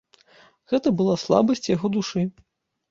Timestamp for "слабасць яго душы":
1.27-2.29